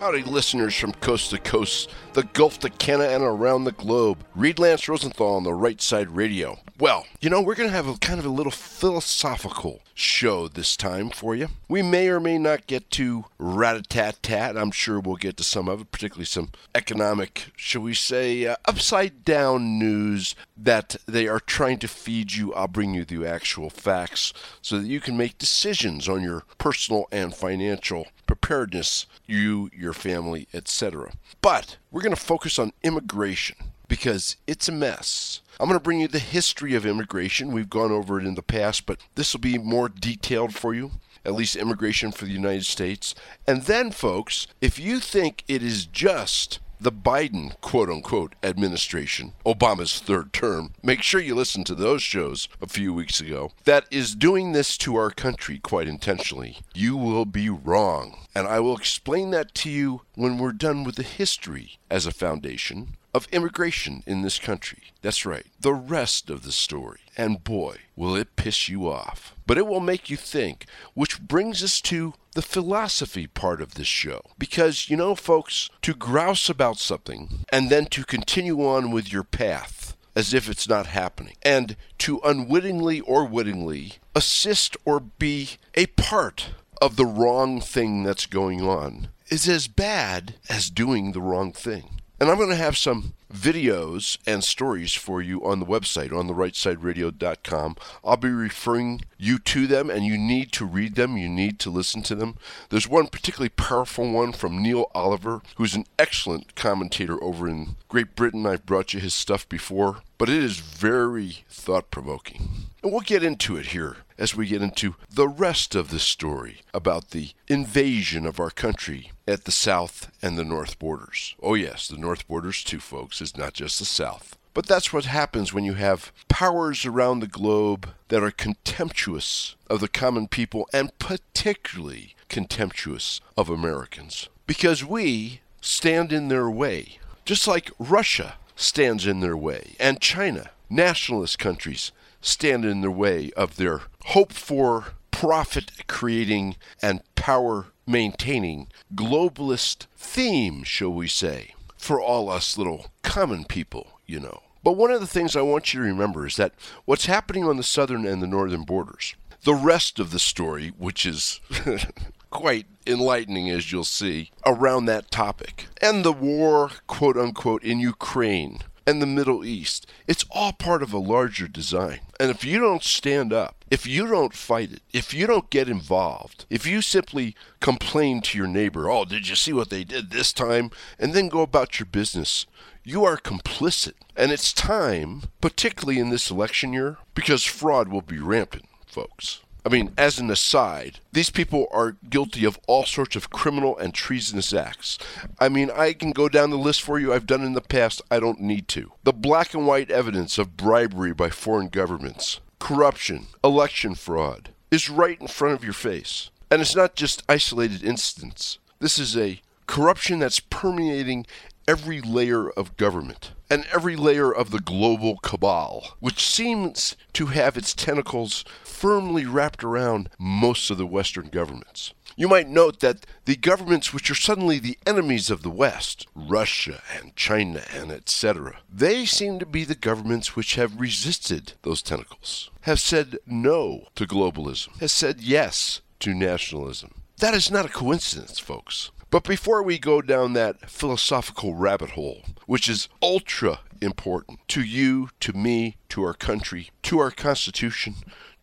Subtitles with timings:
[0.00, 4.24] Howdy, listeners from coast to coast, the Gulf to Canada, and around the globe.
[4.36, 6.60] Reed Lance Rosenthal on the Right Side Radio.
[6.78, 10.76] Well, you know, we're going to have a kind of a little philosophical show this
[10.76, 11.48] time for you.
[11.68, 14.56] We may or may not get to rat a tat tat.
[14.56, 18.54] I'm sure we'll get to some of it, particularly some economic, shall we say, uh,
[18.66, 22.54] upside down news that they are trying to feed you.
[22.54, 27.08] I'll bring you the actual facts so that you can make decisions on your personal
[27.10, 31.12] and financial preparedness, you, your family, etc.
[31.40, 33.56] But we're going to focus on immigration
[33.88, 35.40] because it's a mess.
[35.58, 37.52] I'm going to bring you the history of immigration.
[37.52, 40.92] We've gone over it in the past, but this will be more detailed for you,
[41.24, 43.14] at least immigration for the United States.
[43.46, 49.98] And then, folks, if you think it is just the Biden quote unquote administration, Obama's
[49.98, 54.14] third term, make sure you listen to those shows a few weeks ago, that is
[54.14, 56.58] doing this to our country quite intentionally.
[56.74, 58.18] You will be wrong.
[58.34, 62.12] And I will explain that to you when we're done with the history as a
[62.12, 64.84] foundation of immigration in this country.
[65.02, 67.00] That's right, the rest of the story.
[67.16, 69.34] And boy, will it piss you off.
[69.46, 73.86] But it will make you think, which brings us to the philosophy part of this
[73.86, 74.20] show.
[74.38, 79.24] Because, you know, folks, to grouse about something and then to continue on with your
[79.24, 85.86] path as if it's not happening, and to unwittingly or wittingly assist or be a
[85.86, 86.50] part
[86.82, 91.97] of the wrong thing that's going on is as bad as doing the wrong thing.
[92.20, 96.26] And I'm going to have some videos and stories for you on the website, on
[96.26, 97.76] the rightsideradio.com.
[98.04, 101.16] I'll be referring you to them, and you need to read them.
[101.16, 102.36] You need to listen to them.
[102.70, 108.16] There's one particularly powerful one from Neil Oliver, who's an excellent commentator over in Great
[108.16, 108.46] Britain.
[108.46, 112.48] I've brought you his stuff before, but it is very thought provoking.
[112.82, 116.62] And we'll get into it here as we get into the rest of the story
[116.74, 121.36] about the invasion of our country at the south and the north borders.
[121.40, 124.36] Oh, yes, the north borders, too, folks, is not just the south.
[124.54, 129.78] But that's what happens when you have powers around the globe that are contemptuous of
[129.78, 134.28] the common people and particularly contemptuous of Americans.
[134.46, 140.50] Because we stand in their way, just like Russia stands in their way, and China,
[140.68, 148.68] nationalist countries, stand in the way of their hope for profit creating and power maintaining
[148.94, 154.42] globalist theme, shall we say, for all us little common people, you know.
[154.64, 156.52] But one of the things I want you to remember is that
[156.84, 159.14] what's happening on the southern and the northern borders,
[159.44, 161.40] the rest of the story, which is
[162.30, 168.60] quite enlightening as you'll see, around that topic, and the war, quote unquote, in Ukraine,
[168.88, 169.86] and the Middle East.
[170.06, 172.00] It's all part of a larger design.
[172.18, 175.68] And if you don't stand up, if you don't fight it, if you don't get
[175.68, 180.10] involved, if you simply complain to your neighbor, oh, did you see what they did
[180.10, 180.70] this time?
[180.98, 182.46] And then go about your business,
[182.82, 183.92] you are complicit.
[184.16, 189.42] And it's time, particularly in this election year, because fraud will be rampant, folks.
[189.68, 193.92] I mean, as an aside, these people are guilty of all sorts of criminal and
[193.92, 194.98] treasonous acts.
[195.38, 197.12] I mean, I can go down the list for you.
[197.12, 198.00] I've done in the past.
[198.10, 198.92] I don't need to.
[199.04, 205.20] The black and white evidence of bribery by foreign governments, corruption, election fraud is right
[205.20, 206.30] in front of your face.
[206.50, 208.58] And it's not just isolated incidents.
[208.78, 211.26] This is a corruption that's permeating
[211.66, 217.56] every layer of government and every layer of the global cabal, which seems to have
[217.56, 221.92] its tentacles firmly wrapped around most of the Western governments.
[222.16, 226.82] You might note that the governments which are suddenly the enemies of the West, Russia
[226.96, 232.50] and China and etc., they seem to be the governments which have resisted those tentacles,
[232.62, 237.02] have said no to globalism, have said yes to nationalism.
[237.18, 238.90] That is not a coincidence, folks.
[239.10, 245.10] But before we go down that philosophical rabbit hole, which is ultra important to you,
[245.20, 247.94] to me, to our country, to our Constitution,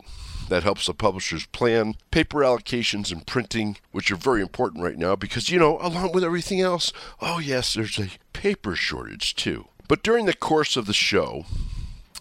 [0.49, 5.15] That helps the publishers plan paper allocations and printing, which are very important right now
[5.15, 9.65] because, you know, along with everything else, oh, yes, there's a paper shortage too.
[9.87, 11.45] But during the course of the show,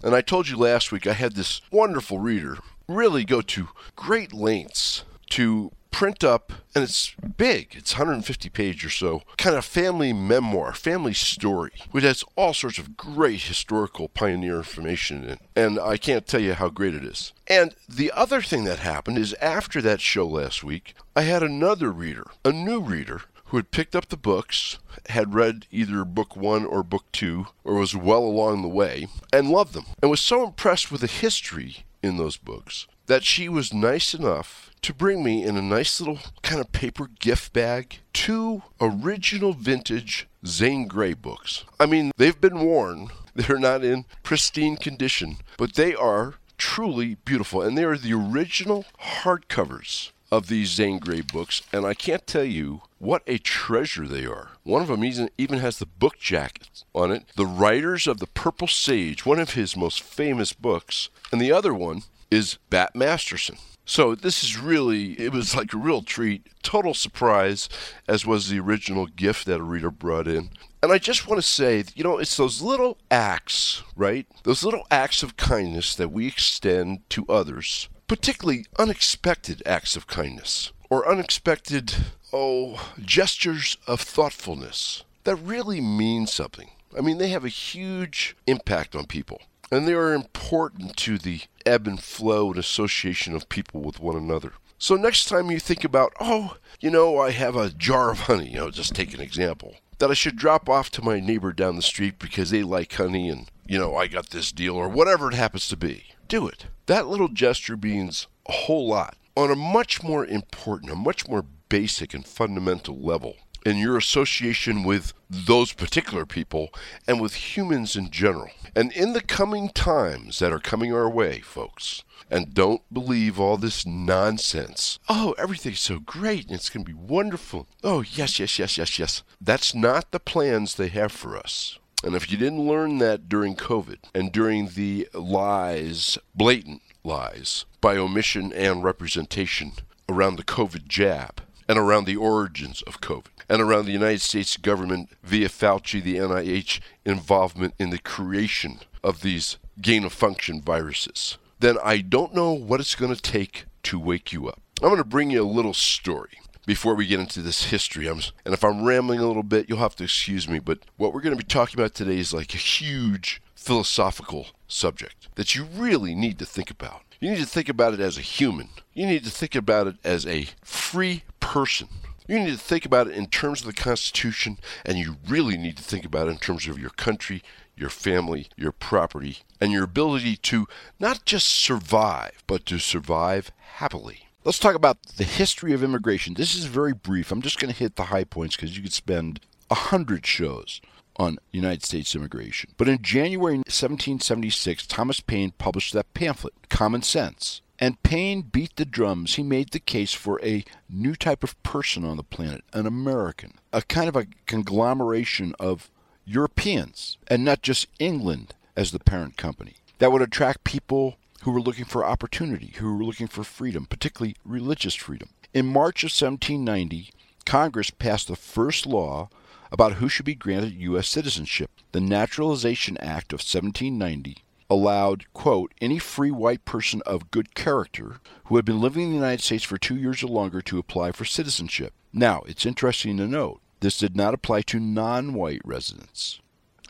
[0.02, 4.32] and I told you last week I had this wonderful reader really go to great
[4.32, 7.76] lengths to print up, and it's big.
[7.76, 12.78] It's 150 page or so, kind of family memoir, family story, which has all sorts
[12.78, 15.40] of great historical pioneer information in it.
[15.54, 17.32] And I can't tell you how great it is.
[17.46, 21.92] And the other thing that happened is after that show last week, I had another
[21.92, 24.78] reader, a new reader, who had picked up the books,
[25.10, 29.48] had read either book one or book two, or was well along the way, and
[29.48, 33.72] loved them, and was so impressed with the history in those books that she was
[33.72, 38.62] nice enough to bring me in a nice little kind of paper gift bag two
[38.82, 41.64] original vintage Zane Grey books.
[41.80, 47.62] I mean, they've been worn, they're not in pristine condition, but they are truly beautiful.
[47.62, 48.84] And they are the original
[49.22, 54.26] hardcovers of these Zane Grey books, and I can't tell you what a treasure they
[54.26, 54.50] are.
[54.64, 55.02] One of them
[55.38, 59.54] even has the book jacket on it, The Riders of the Purple Sage, one of
[59.54, 63.56] his most famous books, and the other one is Bat Masterson.
[63.84, 67.68] So this is really, it was like a real treat, total surprise,
[68.08, 70.50] as was the original gift that a reader brought in.
[70.82, 74.26] And I just want to say, you know, it's those little acts, right?
[74.44, 80.72] Those little acts of kindness that we extend to others, particularly unexpected acts of kindness
[80.90, 81.94] or unexpected,
[82.32, 86.70] oh, gestures of thoughtfulness that really mean something.
[86.96, 89.40] I mean, they have a huge impact on people
[89.74, 94.16] and they are important to the ebb and flow and association of people with one
[94.16, 94.52] another.
[94.78, 98.50] So next time you think about, oh, you know, I have a jar of honey,
[98.50, 101.76] you know, just take an example, that I should drop off to my neighbor down
[101.76, 105.28] the street because they like honey and, you know, I got this deal or whatever
[105.28, 106.04] it happens to be.
[106.28, 106.66] Do it.
[106.86, 111.44] That little gesture means a whole lot on a much more important, a much more
[111.68, 116.72] basic and fundamental level in your association with those particular people
[117.06, 118.50] and with humans in general.
[118.76, 123.56] And in the coming times that are coming our way, folks, and don't believe all
[123.56, 124.98] this nonsense.
[125.08, 127.68] Oh, everything's so great and it's going to be wonderful.
[127.82, 129.22] Oh, yes, yes, yes, yes, yes.
[129.40, 131.78] That's not the plans they have for us.
[132.02, 137.96] And if you didn't learn that during COVID and during the lies, blatant lies, by
[137.96, 139.72] omission and representation
[140.08, 144.56] around the COVID jab and around the origins of COVID, and around the United States
[144.56, 151.38] government via Fauci, the NIH involvement in the creation of these gain of function viruses,
[151.60, 154.60] then I don't know what it's going to take to wake you up.
[154.82, 158.06] I'm going to bring you a little story before we get into this history.
[158.06, 161.12] I'm, and if I'm rambling a little bit, you'll have to excuse me, but what
[161.12, 165.64] we're going to be talking about today is like a huge philosophical subject that you
[165.64, 167.02] really need to think about.
[167.20, 168.68] You need to think about it as a human.
[168.92, 171.22] You need to think about it as a free
[171.54, 171.88] person
[172.26, 175.76] you need to think about it in terms of the Constitution, and you really need
[175.76, 177.42] to think about it in terms of your country,
[177.76, 180.66] your family, your property, and your ability to
[180.98, 184.28] not just survive, but to survive happily.
[184.42, 186.34] Let's talk about the history of immigration.
[186.34, 187.30] This is very brief.
[187.30, 190.80] I'm just going to hit the high points because you could spend a hundred shows
[191.16, 192.70] on United States immigration.
[192.76, 197.60] But in January 1776, Thomas Paine published that pamphlet, Common Sense.
[197.84, 199.34] And Paine beat the drums.
[199.34, 203.58] He made the case for a new type of person on the planet, an American,
[203.74, 205.90] a kind of a conglomeration of
[206.24, 211.60] Europeans, and not just England as the parent company, that would attract people who were
[211.60, 215.28] looking for opportunity, who were looking for freedom, particularly religious freedom.
[215.52, 217.10] In March of 1790,
[217.44, 219.28] Congress passed the first law
[219.70, 221.06] about who should be granted U.S.
[221.06, 221.70] citizenship.
[221.92, 224.38] The Naturalization Act of 1790
[224.70, 228.16] allowed, quote, any free white person of good character
[228.46, 231.12] who had been living in the United States for two years or longer to apply
[231.12, 231.92] for citizenship.
[232.12, 236.40] Now, it's interesting to note this did not apply to non white residents.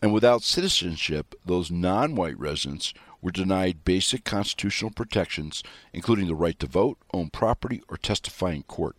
[0.02, 5.62] And without citizenship, those non white residents were denied basic constitutional protections,
[5.94, 8.96] including the right to vote, own property, or testify in court.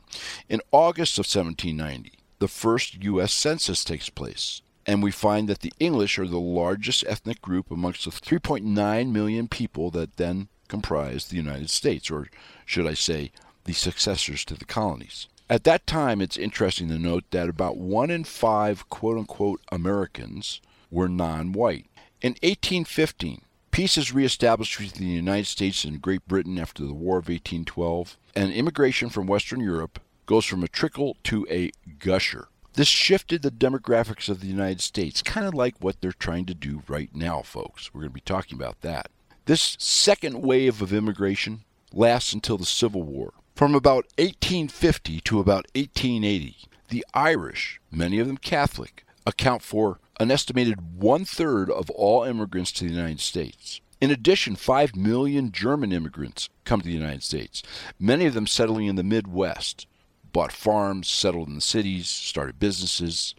[0.50, 3.32] In August of 1790, the first U.S.
[3.32, 8.06] Census takes place, and we find that the English are the largest ethnic group amongst
[8.06, 12.28] the 3.9 million people that then comprised the United States, or
[12.66, 13.32] should I say,
[13.66, 15.28] the successors to the colonies.
[15.50, 20.62] At that time, it's interesting to note that about one in five quote unquote Americans
[20.90, 21.86] were non white.
[22.22, 23.42] In 1815,
[23.76, 28.18] Peace is reestablished between the United States and Great Britain after the War of 1812,
[28.34, 32.48] and immigration from Western Europe goes from a trickle to a gusher.
[32.76, 36.54] This shifted the demographics of the United States, kind of like what they're trying to
[36.54, 37.94] do right now, folks.
[37.94, 39.10] We're going to be talking about that.
[39.46, 41.64] This second wave of immigration
[41.94, 43.32] lasts until the Civil War.
[43.56, 46.58] From about 1850 to about 1880,
[46.90, 52.74] the Irish, many of them Catholic, account for an estimated one third of all immigrants
[52.74, 53.80] to the United States.
[54.02, 57.64] In addition, 5 million German immigrants come to the United States,
[57.98, 59.88] many of them settling in the Midwest,
[60.36, 63.36] bought farms, settled in the cities, started businesses.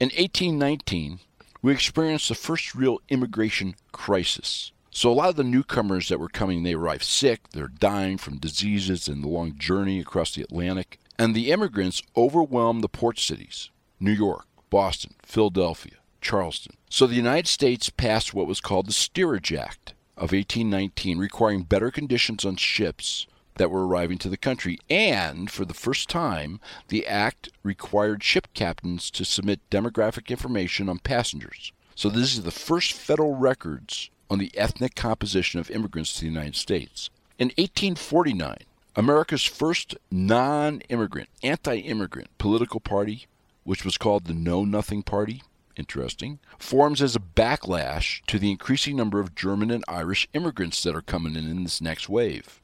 [0.00, 1.18] In 1819,
[1.60, 4.72] we experienced the first real immigration crisis.
[4.90, 8.38] So a lot of the newcomers that were coming, they arrived sick, they're dying from
[8.38, 13.68] diseases and the long journey across the Atlantic, and the immigrants overwhelmed the port cities,
[14.00, 16.78] New York, Boston, Philadelphia, Charleston.
[16.88, 21.90] So the United States passed what was called the Steerage Act of 1819, requiring better
[21.90, 24.78] conditions on ships that were arriving to the country.
[24.88, 30.98] And for the first time, the act required ship captains to submit demographic information on
[30.98, 31.72] passengers.
[31.94, 36.26] So this is the first federal records on the ethnic composition of immigrants to the
[36.26, 37.10] United States.
[37.38, 38.56] In 1849,
[38.96, 43.26] America's first non immigrant, anti immigrant political party,
[43.64, 45.42] which was called the Know Nothing Party,
[45.76, 50.96] interesting, forms as a backlash to the increasing number of German and Irish immigrants that
[50.96, 52.60] are coming in in this next wave.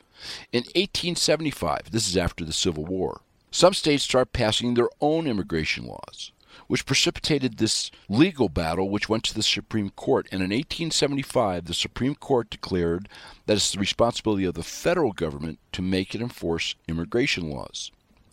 [0.52, 3.20] In 1875, this is after the Civil War,
[3.50, 6.32] some states start passing their own immigration laws,
[6.66, 10.28] which precipitated this legal battle which went to the Supreme Court.
[10.30, 13.08] And in 1875, the Supreme Court declared
[13.46, 17.90] that it's the responsibility of the federal government to make and enforce immigration laws.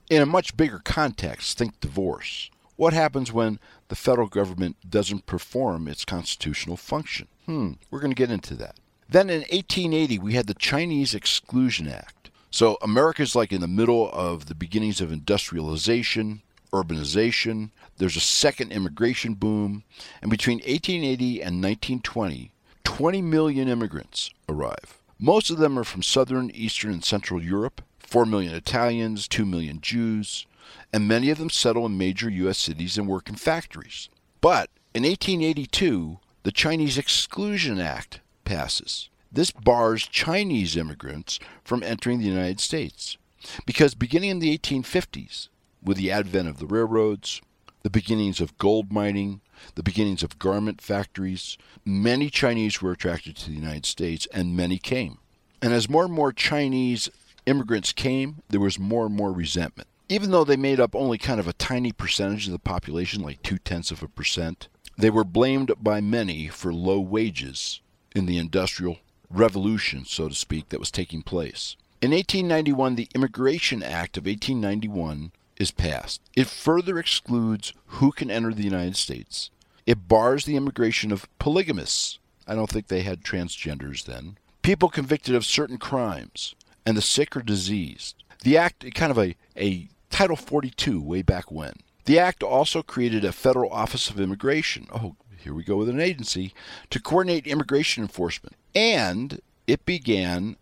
[0.09, 2.51] In a much bigger context, think divorce.
[2.75, 7.27] What happens when the federal government doesn't perform its constitutional function?
[7.45, 8.75] Hmm, we're going to get into that.
[9.07, 12.29] Then in 1880, we had the Chinese Exclusion Act.
[12.51, 17.71] So America's like in the middle of the beginnings of industrialization, urbanization.
[17.97, 19.83] There's a second immigration boom.
[20.21, 22.51] And between 1880 and 1920,
[22.83, 25.01] 20 million immigrants arrive.
[25.19, 27.81] Most of them are from southern, eastern, and central Europe.
[27.99, 30.45] 4 million Italians, 2 million Jews,
[30.93, 32.57] and many of them settle in major U.S.
[32.57, 34.09] cities and work in factories.
[34.41, 39.09] But in 1882, the Chinese Exclusion Act passes.
[39.31, 43.17] This bars Chinese immigrants from entering the United States.
[43.65, 45.49] Because beginning in the 1850s,
[45.83, 47.41] with the advent of the railroads,
[47.83, 49.41] the beginnings of gold mining,
[49.75, 54.77] the beginnings of garment factories, many Chinese were attracted to the United States and many
[54.77, 55.17] came.
[55.61, 57.09] And as more and more Chinese
[57.45, 61.39] immigrants came, there was more and more resentment even though they made up only kind
[61.39, 65.23] of a tiny percentage of the population, like two tenths of a percent, they were
[65.23, 67.81] blamed by many for low wages
[68.15, 68.97] in the industrial
[69.29, 71.75] revolution, so to speak, that was taking place.
[72.01, 76.21] In 1891, the Immigration Act of 1891 is passed.
[76.35, 79.49] It further excludes who can enter the United States.
[79.85, 82.19] It bars the immigration of polygamists.
[82.47, 84.37] I don't think they had transgenders then.
[84.61, 86.55] People convicted of certain crimes,
[86.85, 88.23] and the sick or diseased.
[88.43, 91.73] The act, kind of a, a Title 42 way back when.
[92.05, 94.87] The act also created a federal office of immigration.
[94.93, 96.55] Oh, here we go with an agency
[96.89, 98.55] to coordinate immigration enforcement.
[98.73, 100.55] And it began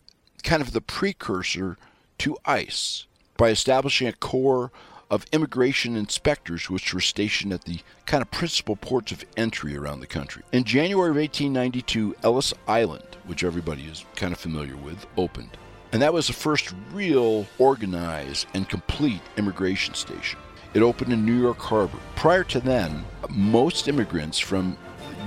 [0.44, 1.78] kind of the precursor
[2.18, 4.72] to ICE by establishing a corps
[5.10, 10.02] of immigration inspectors which were stationed at the kind of principal ports of entry around
[10.02, 10.44] the country.
[10.52, 15.58] In January of 1892, Ellis Island, which everybody is kind of familiar with, opened.
[15.94, 20.40] And that was the first real organized and complete immigration station.
[20.74, 22.00] It opened in New York Harbor.
[22.16, 24.76] Prior to then, most immigrants from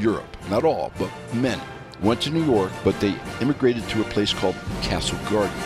[0.00, 1.62] Europe, not all, but many,
[2.02, 5.56] went to New York, but they immigrated to a place called Castle Garden.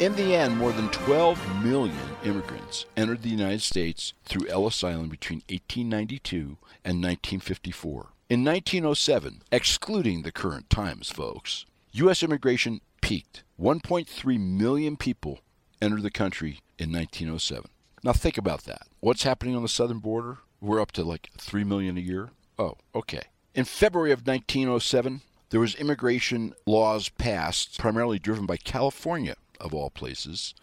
[0.05, 5.09] In the end, more than 12 million immigrants entered the United States through Ellis Island
[5.09, 8.09] between 1892 and 1954.
[8.29, 12.21] In 1907, excluding the current times, folks, U.S.
[12.21, 13.41] immigration peaked.
[13.59, 15.39] 1.3 million people
[15.81, 17.71] entered the country in 1907.
[18.03, 18.83] Now think about that.
[18.99, 20.37] What's happening on the southern border?
[20.61, 22.29] We're up to like 3 million a year.
[22.59, 23.23] Oh, okay.
[23.55, 29.89] In February of 1907, there was immigration laws passed, primarily driven by California, of all
[29.89, 30.53] places,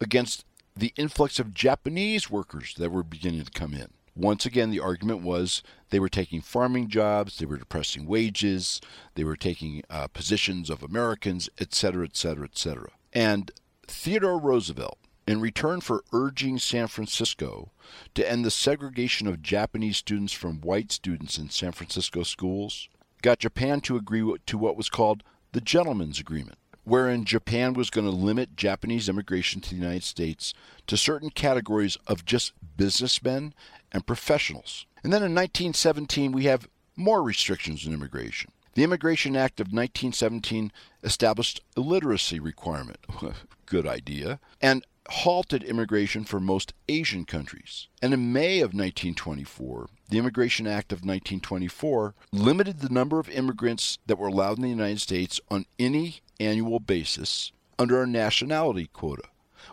[0.00, 0.44] against
[0.76, 3.88] the influx of Japanese workers that were beginning to come in.
[4.16, 8.80] Once again, the argument was they were taking farming jobs, they were depressing wages,
[9.14, 12.90] they were taking uh, positions of Americans, etc., etc., etc.
[13.12, 13.50] And
[13.86, 17.70] Theodore Roosevelt, in return for urging San Francisco
[18.14, 22.88] to end the segregation of Japanese students from white students in San Francisco schools,
[23.22, 28.06] got Japan to agree to what was called the Gentleman's Agreement wherein Japan was going
[28.06, 30.54] to limit Japanese immigration to the United States
[30.86, 33.54] to certain categories of just businessmen
[33.92, 34.86] and professionals.
[35.02, 38.52] And then in 1917, we have more restrictions on immigration.
[38.74, 40.70] The Immigration Act of 1917
[41.02, 42.98] established a literacy requirement.
[43.66, 44.38] Good idea.
[44.60, 47.88] And halted immigration for most Asian countries.
[48.00, 53.98] And in May of 1924, the Immigration Act of 1924 limited the number of immigrants
[54.06, 59.24] that were allowed in the United States on any annual basis under a nationality quota.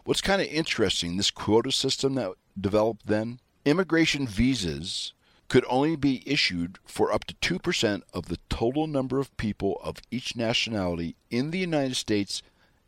[0.03, 5.13] What's kind of interesting, this quota system that developed then, immigration visas
[5.49, 9.97] could only be issued for up to 2% of the total number of people of
[10.11, 12.41] each nationality in the United States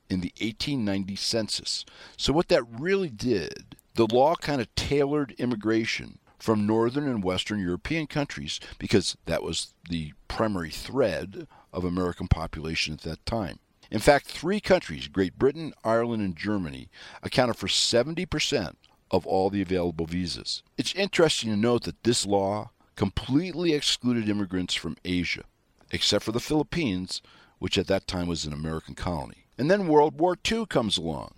[0.10, 1.86] in the 1890 census.
[2.18, 7.60] So, what that really did, the law kind of tailored immigration from northern and western
[7.60, 13.60] European countries because that was the primary thread of American population at that time.
[13.91, 16.89] In fact, three countries, Great Britain, Ireland, and Germany,
[17.23, 18.75] accounted for 70%
[19.12, 20.62] of all the available visas.
[20.78, 25.43] It's interesting to note that this law completely excluded immigrants from Asia,
[25.91, 27.21] except for the Philippines,
[27.58, 29.45] which at that time was an American colony.
[29.58, 31.34] And then World War II comes along.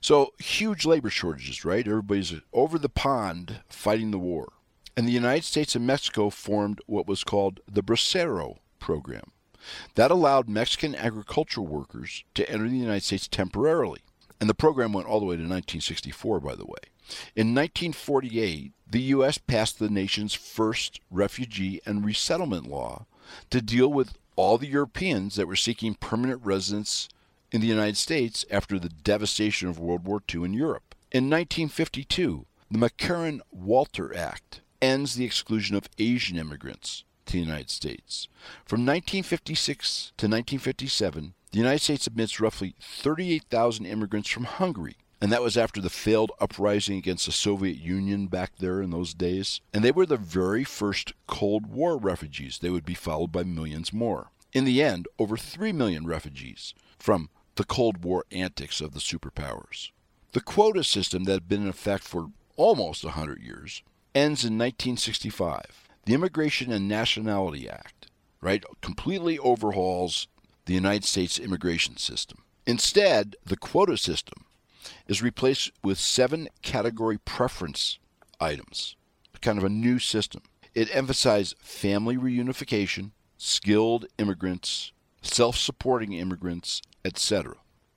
[0.00, 1.86] So, huge labor shortages, right?
[1.86, 4.52] Everybody's over the pond fighting the war.
[4.96, 9.31] And the United States and Mexico formed what was called the Bracero program.
[9.94, 14.00] That allowed Mexican agricultural workers to enter the United States temporarily.
[14.40, 16.90] And the program went all the way to 1964, by the way.
[17.36, 19.38] In 1948, the U.S.
[19.38, 23.06] passed the nation's first refugee and resettlement law
[23.50, 27.08] to deal with all the Europeans that were seeking permanent residence
[27.50, 30.94] in the United States after the devastation of World War II in Europe.
[31.12, 37.70] In 1952, the McCarran Walter Act ends the exclusion of Asian immigrants to the United
[37.70, 38.28] States.
[38.64, 44.96] From 1956 to 1957, the United States admits roughly 38,000 immigrants from Hungary.
[45.20, 49.14] And that was after the failed uprising against the Soviet Union back there in those
[49.14, 49.60] days.
[49.72, 52.58] And they were the very first Cold War refugees.
[52.58, 54.30] They would be followed by millions more.
[54.52, 59.90] In the end, over 3 million refugees from the Cold War antics of the superpowers.
[60.32, 63.82] The quota system that had been in effect for almost 100 years
[64.14, 65.88] ends in 1965.
[66.04, 68.08] The Immigration and Nationality Act,
[68.40, 70.26] right, completely overhauls
[70.66, 72.38] the United States immigration system.
[72.66, 74.44] Instead, the quota system
[75.06, 77.98] is replaced with seven category preference
[78.40, 78.96] items,
[79.40, 80.42] kind of a new system.
[80.74, 87.56] It emphasized family reunification, skilled immigrants, self supporting immigrants, etc.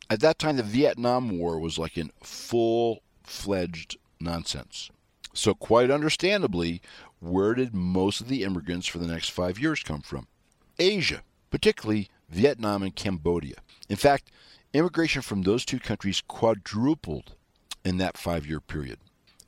[0.09, 4.89] At that time, the Vietnam War was like in full fledged nonsense.
[5.33, 6.81] So, quite understandably,
[7.19, 10.27] where did most of the immigrants for the next five years come from?
[10.77, 13.55] Asia, particularly Vietnam and Cambodia.
[13.89, 14.31] In fact,
[14.73, 17.35] immigration from those two countries quadrupled
[17.83, 18.99] in that five year period.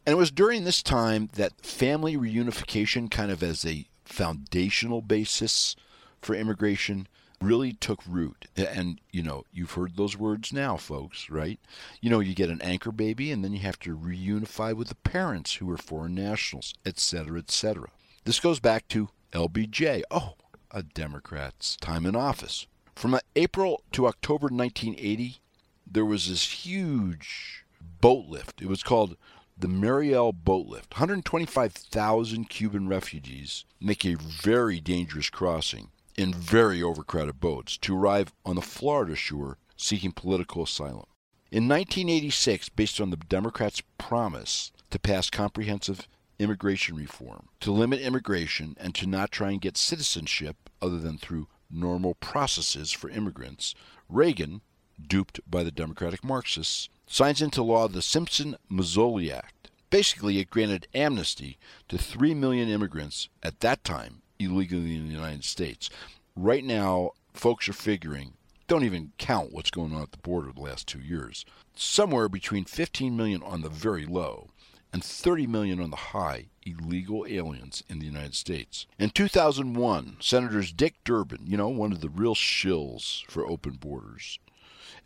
[0.06, 5.76] And it was during this time that family reunification, kind of as a foundational basis
[6.22, 7.08] for immigration,
[7.42, 8.48] really took root.
[8.56, 11.60] And, you know, you've heard those words now, folks, right?
[12.02, 14.96] You know, you get an anchor baby and then you have to reunify with the
[14.96, 17.90] parents who are foreign nationals, etc., etc.
[18.24, 20.02] This goes back to LBJ.
[20.12, 20.34] Oh,
[20.72, 22.68] a Democrat's time in office.
[22.96, 25.38] From uh, April to October 1980,
[25.86, 27.64] there was this huge
[28.02, 28.62] boat lift.
[28.62, 29.16] It was called
[29.58, 30.94] the Mariel boat lift.
[30.94, 38.56] 125,000 Cuban refugees make a very dangerous crossing in very overcrowded boats to arrive on
[38.56, 41.06] the Florida shore seeking political asylum.
[41.52, 46.08] In 1986, based on the Democrats' promise to pass comprehensive
[46.40, 51.48] immigration reform, to limit immigration, and to not try and get citizenship other than through
[51.70, 53.76] normal processes for immigrants,
[54.10, 54.62] Reagan,
[55.02, 59.70] duped by the Democratic Marxists, signs into law the Simpson Mazzoli Act.
[59.90, 65.44] Basically, it granted amnesty to 3 million immigrants at that time illegally in the United
[65.44, 65.90] States.
[66.36, 68.34] Right now, folks are figuring,
[68.68, 71.46] don't even count what's going on at the border the last two years,
[71.76, 74.50] somewhere between 15 million on the very low
[74.94, 78.86] and 30 million on the high illegal aliens in the United States.
[78.98, 84.40] In 2001, Senators Dick Durbin, you know, one of the real shills for open borders,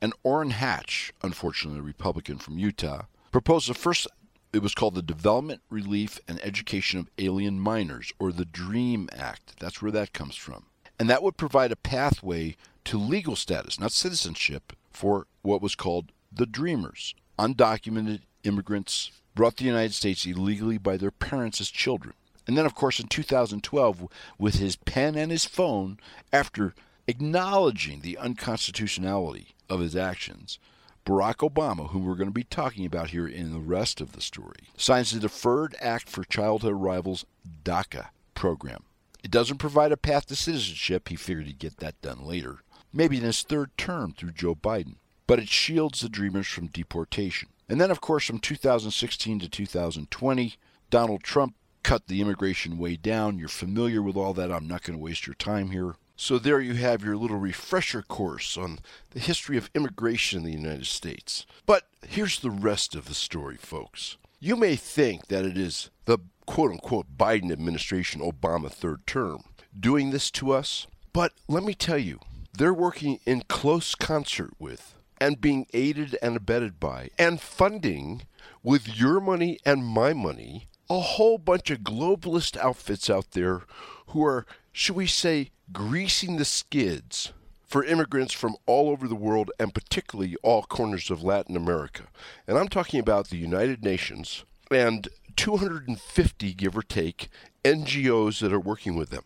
[0.01, 4.07] and Orrin Hatch, unfortunately a Republican from Utah, proposed the first
[4.53, 9.59] it was called the Development, Relief, and Education of Alien Minors, or the DREAM Act.
[9.59, 10.65] That's where that comes from.
[10.99, 16.11] And that would provide a pathway to legal status, not citizenship, for what was called
[16.31, 22.13] the Dreamers, undocumented immigrants brought to the United States illegally by their parents as children.
[22.47, 25.99] And then, of course, in 2012, with his pen and his phone,
[26.33, 26.73] after
[27.07, 30.59] acknowledging the unconstitutionality of his actions,
[31.05, 34.21] Barack Obama, whom we're going to be talking about here in the rest of the
[34.21, 37.25] story, signs the Deferred Act for Childhood Arrivals
[37.63, 38.83] DACA program.
[39.23, 41.09] It doesn't provide a path to citizenship.
[41.09, 42.59] He figured he'd get that done later,
[42.93, 44.95] maybe in his third term through Joe Biden.
[45.27, 47.49] But it shields the dreamers from deportation.
[47.69, 50.55] And then, of course, from 2016 to 2020,
[50.89, 53.39] Donald Trump cut the immigration way down.
[53.39, 54.51] You're familiar with all that.
[54.51, 55.95] I'm not going to waste your time here.
[56.21, 58.77] So there you have your little refresher course on
[59.09, 61.47] the history of immigration in the United States.
[61.65, 64.17] But here's the rest of the story, folks.
[64.39, 69.45] You may think that it is the quote unquote Biden administration, Obama third term,
[69.77, 72.19] doing this to us, but let me tell you,
[72.55, 78.27] they're working in close concert with and being aided and abetted by and funding
[78.61, 83.61] with your money and my money a whole bunch of globalist outfits out there
[84.07, 87.33] who are, should we say, greasing the skids
[87.71, 92.03] for immigrants from all over the world and particularly all corners of Latin America.
[92.45, 95.07] And I'm talking about the United Nations and
[95.37, 97.29] 250, give or take,
[97.63, 99.23] NGOs that are working with them.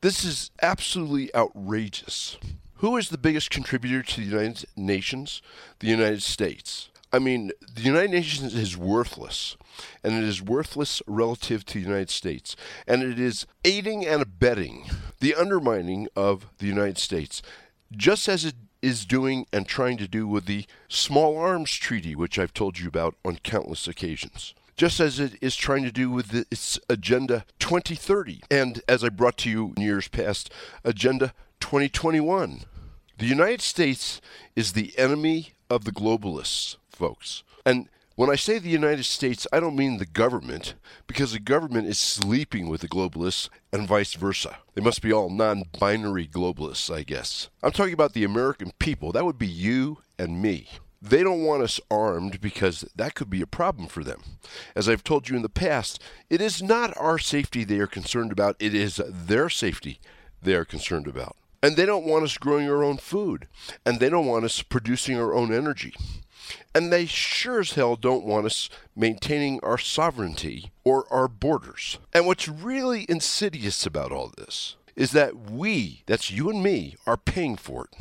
[0.00, 2.36] This is absolutely outrageous.
[2.78, 5.40] Who is the biggest contributor to the United Nations?
[5.78, 6.90] The United States.
[7.14, 9.56] I mean, the United Nations is worthless,
[10.02, 12.56] and it is worthless relative to the United States,
[12.88, 17.40] and it is aiding and abetting the undermining of the United States,
[17.92, 22.36] just as it is doing and trying to do with the Small Arms Treaty, which
[22.36, 24.52] I've told you about on countless occasions.
[24.76, 29.36] just as it is trying to do with its Agenda 2030, and as I brought
[29.38, 30.50] to you in years past,
[30.82, 32.64] Agenda 2021.
[33.18, 34.20] The United States
[34.56, 37.42] is the enemy of the globalists, folks.
[37.66, 40.74] And when I say the United States, I don't mean the government,
[41.08, 44.58] because the government is sleeping with the globalists and vice versa.
[44.74, 47.48] They must be all non binary globalists, I guess.
[47.60, 49.10] I'm talking about the American people.
[49.10, 50.68] That would be you and me.
[51.02, 54.22] They don't want us armed because that could be a problem for them.
[54.76, 58.30] As I've told you in the past, it is not our safety they are concerned
[58.30, 59.98] about, it is their safety
[60.40, 61.36] they are concerned about.
[61.62, 63.48] And they don't want us growing our own food,
[63.84, 65.94] and they don't want us producing our own energy.
[66.74, 71.98] And they sure as hell don't want us maintaining our sovereignty or our borders.
[72.12, 77.16] And what's really insidious about all this is that we, that's you and me, are
[77.16, 77.98] paying for it.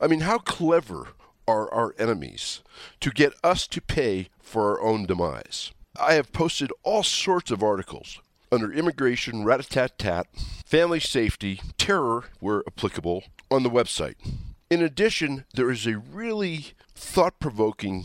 [0.00, 1.08] I mean, how clever
[1.48, 2.62] are our enemies
[3.00, 5.72] to get us to pay for our own demise?
[6.00, 10.26] I have posted all sorts of articles under immigration, rat a tat tat,
[10.64, 14.14] family safety, terror, where applicable, on the website.
[14.70, 18.04] In addition, there is a really thought provoking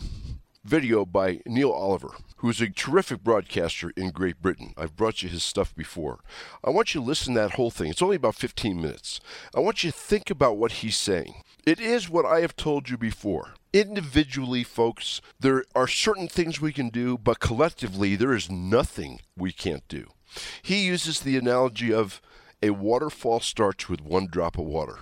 [0.64, 4.74] video by Neil Oliver, who is a terrific broadcaster in Great Britain.
[4.76, 6.18] I've brought you his stuff before.
[6.62, 7.88] I want you to listen to that whole thing.
[7.90, 9.20] It's only about 15 minutes.
[9.54, 11.42] I want you to think about what he's saying.
[11.64, 13.54] It is what I have told you before.
[13.72, 19.52] Individually, folks, there are certain things we can do, but collectively, there is nothing we
[19.52, 20.08] can't do.
[20.60, 22.20] He uses the analogy of
[22.62, 24.98] a waterfall starts with one drop of water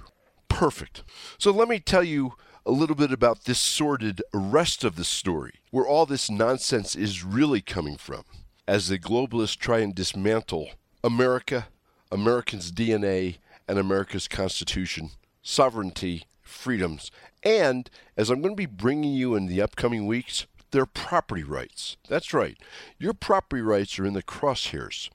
[0.56, 1.02] perfect.
[1.38, 2.32] So let me tell you
[2.66, 7.22] a little bit about this sordid rest of the story, where all this nonsense is
[7.22, 8.24] really coming from,
[8.66, 10.70] as the globalists try and dismantle
[11.04, 11.68] America,
[12.10, 13.36] Americans' DNA,
[13.68, 15.10] and America's Constitution,
[15.42, 17.12] sovereignty, freedoms,
[17.44, 21.96] and as I'm going to be bringing you in the upcoming weeks, their property rights.
[22.06, 22.58] That's right.
[22.98, 25.08] Your property rights are in the crosshairs.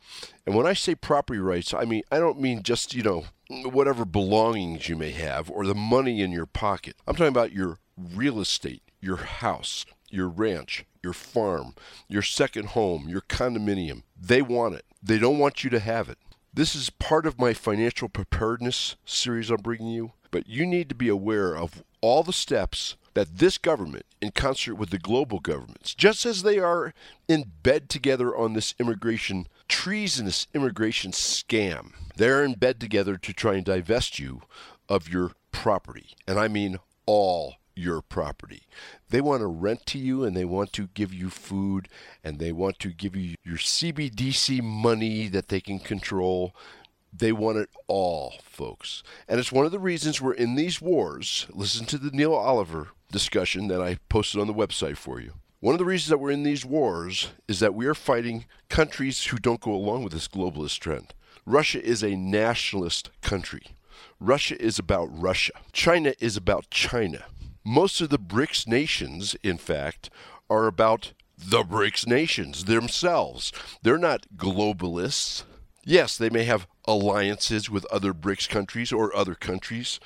[0.44, 4.04] And when I say property rights, I mean I don't mean just, you know, whatever
[4.04, 6.96] belongings you may have or the money in your pocket.
[7.06, 11.76] I'm talking about your real estate, your house, your ranch, your farm,
[12.08, 14.02] your second home, your condominium.
[14.20, 14.86] They want it.
[15.04, 16.18] They don't want you to have it.
[16.52, 20.96] This is part of my financial preparedness series I'm bringing you, but you need to
[20.96, 25.96] be aware of all the steps that this government, in concert with the global governments,
[25.96, 26.94] just as they are
[27.28, 33.56] in bed together on this immigration treasonous immigration scam, they're in bed together to try
[33.56, 34.42] and divest you
[34.90, 36.14] of your property.
[36.28, 38.64] And I mean all your property.
[39.10, 41.88] They want to rent to you and they want to give you food
[42.24, 46.54] and they want to give you your CBDC money that they can control.
[47.14, 49.04] They want it all, folks.
[49.28, 51.48] And it's one of the reasons we're in these wars.
[51.50, 55.34] Listen to the Neil Oliver discussion that I posted on the website for you.
[55.60, 59.26] One of the reasons that we're in these wars is that we are fighting countries
[59.26, 61.14] who don't go along with this globalist trend.
[61.46, 63.64] Russia is a nationalist country.
[64.20, 65.54] Russia is about Russia.
[65.72, 67.26] China is about China.
[67.64, 70.10] Most of the BRICS nations, in fact,
[70.50, 73.52] are about the BRICS nations themselves.
[73.84, 75.44] They're not globalists.
[75.84, 80.00] Yes, they may have alliances with other BRICS countries or other countries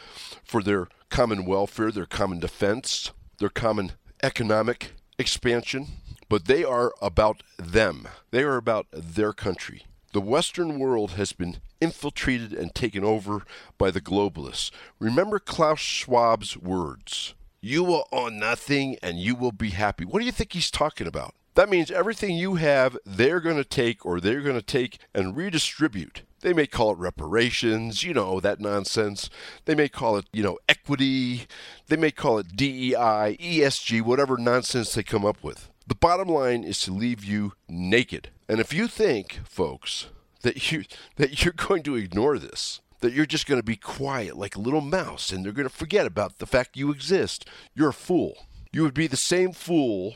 [0.44, 5.88] for their common welfare, their common defense, their common economic expansion,
[6.28, 8.06] but they are about them.
[8.32, 9.86] They are about their country.
[10.12, 13.46] The Western world has been infiltrated and taken over
[13.78, 14.72] by the globalists.
[15.00, 20.04] Remember Klaus Schwab's words You will own nothing and you will be happy.
[20.04, 21.34] What do you think he's talking about?
[21.56, 25.38] That means everything you have, they're going to take or they're going to take and
[25.38, 26.24] redistribute.
[26.42, 29.30] They may call it reparations, you know, that nonsense.
[29.64, 31.48] They may call it, you know, equity.
[31.88, 35.72] They may call it DEI, ESG, whatever nonsense they come up with.
[35.88, 38.30] The bottom line is to leave you naked.
[38.50, 40.08] And if you think, folks,
[40.42, 40.84] that you
[41.16, 44.62] that you're going to ignore this, that you're just going to be quiet like a
[44.62, 48.46] little mouse and they're going to forget about the fact you exist, you're a fool.
[48.72, 50.16] You would be the same fool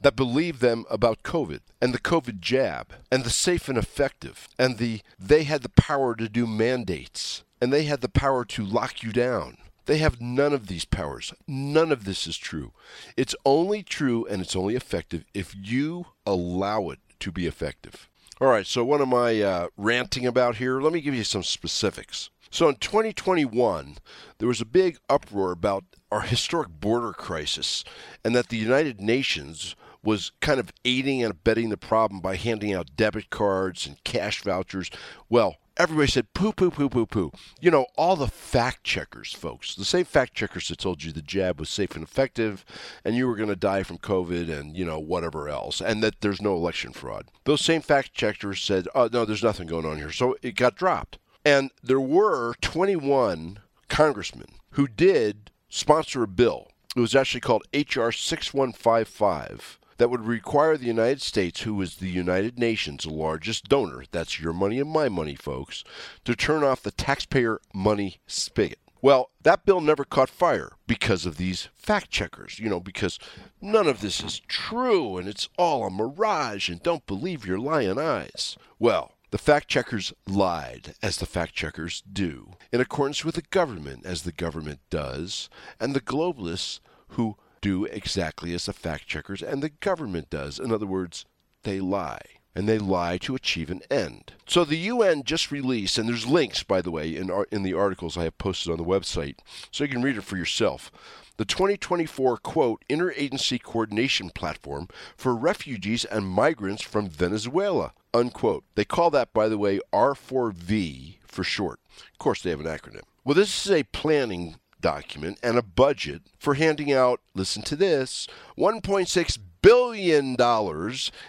[0.00, 4.78] that believed them about COVID and the COVID jab and the safe and effective and
[4.78, 9.02] the they had the power to do mandates and they had the power to lock
[9.02, 9.58] you down.
[9.86, 11.32] They have none of these powers.
[11.46, 12.72] None of this is true.
[13.16, 18.08] It's only true and it's only effective if you allow it to be effective.
[18.40, 20.80] All right, so what am I uh, ranting about here?
[20.80, 22.30] Let me give you some specifics.
[22.50, 23.98] So in 2021,
[24.38, 27.84] there was a big uproar about our historic border crisis
[28.24, 32.72] and that the United Nations was kind of aiding and abetting the problem by handing
[32.72, 34.90] out debit cards and cash vouchers.
[35.28, 37.32] Well, everybody said poo, poo, poo, poo, poo.
[37.60, 41.22] You know, all the fact checkers, folks, the same fact checkers that told you the
[41.22, 42.64] jab was safe and effective
[43.04, 46.20] and you were going to die from COVID and, you know, whatever else, and that
[46.20, 47.28] there's no election fraud.
[47.44, 50.12] Those same fact checkers said, oh, no, there's nothing going on here.
[50.12, 51.18] So it got dropped.
[51.44, 56.68] And there were 21 congressmen who did sponsor a bill.
[56.94, 58.12] It was actually called H.R.
[58.12, 64.40] 6155 that would require the United States, who is the United Nations' largest donor, that's
[64.40, 65.84] your money and my money, folks,
[66.24, 68.78] to turn off the taxpayer money spigot.
[69.02, 73.18] Well, that bill never caught fire because of these fact checkers, you know, because
[73.60, 77.98] none of this is true and it's all a mirage and don't believe your lying
[77.98, 78.56] eyes.
[78.78, 84.06] Well, the fact checkers lied, as the fact checkers do, in accordance with the government,
[84.06, 89.62] as the government does, and the globalists who do exactly as the fact checkers and
[89.62, 90.58] the government does.
[90.58, 91.24] In other words,
[91.62, 92.22] they lie.
[92.52, 94.32] And they lie to achieve an end.
[94.44, 98.18] So the UN just released, and there's links, by the way, in, in the articles
[98.18, 99.36] I have posted on the website,
[99.70, 100.90] so you can read it for yourself.
[101.36, 108.64] The 2024, quote, Interagency Coordination Platform for Refugees and Migrants from Venezuela, unquote.
[108.74, 111.80] They call that, by the way, R4V for short.
[112.12, 113.04] Of course, they have an acronym.
[113.24, 118.26] Well, this is a planning document and a budget for handing out, listen to this,
[118.58, 120.36] $1.6 billion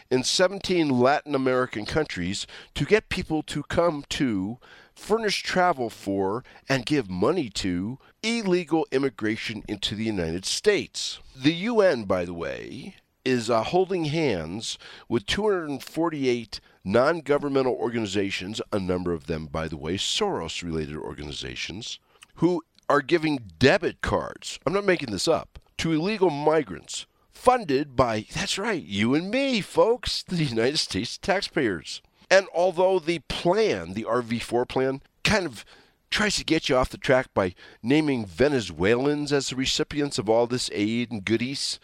[0.10, 4.58] in 17 Latin American countries to get people to come to,
[4.96, 11.20] furnish travel for, and give money to illegal immigration into the United States.
[11.36, 18.80] The UN, by the way, is uh, holding hands with 248 non governmental organizations, a
[18.80, 22.00] number of them, by the way, Soros related organizations,
[22.36, 28.26] who are giving debit cards, I'm not making this up, to illegal migrants funded by,
[28.36, 32.02] that's right, you and me, folks, the United States taxpayers.
[32.30, 35.64] And although the plan, the RV4 plan, kind of
[36.10, 40.46] tries to get you off the track by naming Venezuelans as the recipients of all
[40.46, 41.80] this aid and goodies,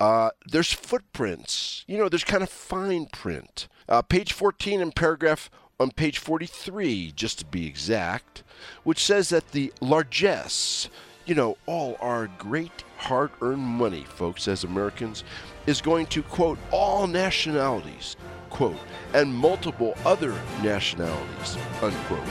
[0.00, 1.84] uh, there's footprints.
[1.86, 3.68] You know, there's kind of fine print.
[3.88, 8.42] Uh, page 14 in paragraph on page 43, just to be exact,
[8.82, 10.88] which says that the largesse,
[11.24, 15.22] you know, all our great hard earned money, folks, as Americans,
[15.66, 18.16] is going to, quote, all nationalities,
[18.50, 18.80] quote,
[19.14, 22.26] and multiple other nationalities, unquote.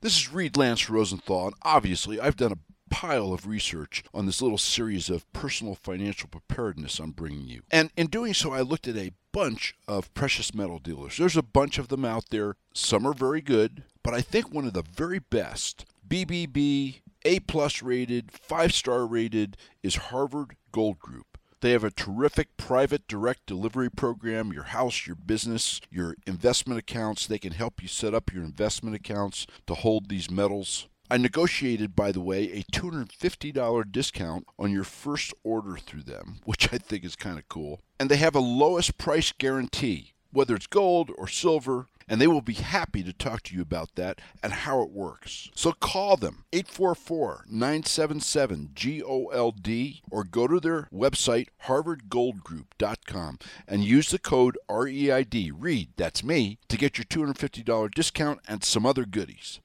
[0.00, 4.42] This is Reid Lance Rosenthal, and obviously I've done a pile of research on this
[4.42, 7.62] little series of personal financial preparedness I'm bringing you.
[7.70, 11.16] And in doing so, I looked at a bunch of precious metal dealers.
[11.16, 12.56] There's a bunch of them out there.
[12.74, 17.82] Some are very good, but I think one of the very best, BBB, A plus
[17.82, 21.38] rated, five star rated, is Harvard Gold Group.
[21.60, 24.52] They have a terrific private direct delivery program.
[24.52, 28.94] Your house, your business, your investment accounts, they can help you set up your investment
[28.94, 30.88] accounts to hold these metals.
[31.10, 36.72] I negotiated, by the way, a $250 discount on your first order through them, which
[36.72, 37.80] I think is kind of cool.
[37.98, 42.42] And they have a lowest price guarantee, whether it's gold or silver, and they will
[42.42, 45.50] be happy to talk to you about that and how it works.
[45.54, 49.68] So call them 844 977 GOLD
[50.10, 56.76] or go to their website, harvardgoldgroup.com, and use the code REID, READ, that's me, to
[56.76, 59.60] get your $250 discount and some other goodies.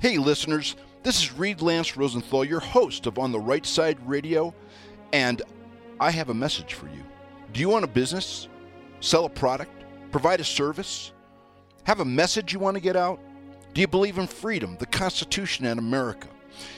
[0.00, 4.54] Hey, listeners, this is Reid Lance Rosenthal, your host of On the Right Side Radio,
[5.12, 5.42] and
[5.98, 7.02] I have a message for you.
[7.52, 8.46] Do you want a business?
[9.00, 9.72] Sell a product?
[10.12, 11.10] Provide a service?
[11.82, 13.18] Have a message you want to get out?
[13.74, 16.28] Do you believe in freedom, the Constitution, and America?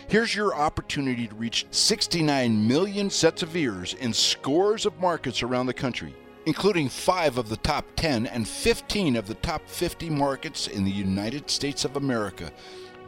[0.09, 5.67] Here's your opportunity to reach 69 million sets of ears in scores of markets around
[5.67, 6.15] the country,
[6.47, 10.91] including five of the top 10 and 15 of the top 50 markets in the
[10.91, 12.51] United States of America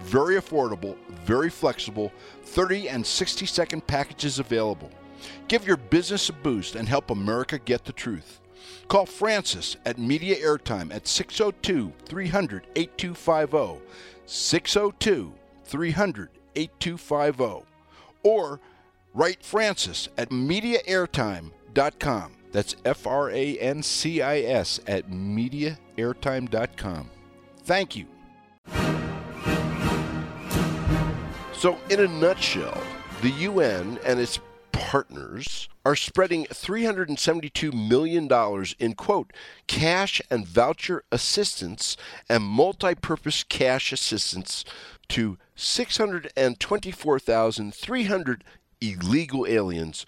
[0.02, 2.12] very affordable, very flexible,
[2.44, 4.90] 30 and 60 second packages available.
[5.48, 8.40] Give your business a boost and help America get the truth.
[8.88, 13.82] Call Francis at Media Airtime at 602 300 8250.
[14.26, 15.32] 602
[15.64, 17.66] 300 8250.
[18.22, 18.60] Or
[19.14, 22.32] write Francis at MediaAirtime.com.
[22.52, 27.10] That's F R A N C I S at MediaAirtime.com.
[27.64, 28.06] Thank you.
[31.62, 32.82] So, in a nutshell,
[33.20, 34.40] the UN and its
[34.72, 38.28] partners are spreading $372 million
[38.80, 39.32] in, quote,
[39.68, 41.96] cash and voucher assistance
[42.28, 44.64] and multi purpose cash assistance
[45.10, 48.44] to 624,300
[48.80, 50.04] illegal aliens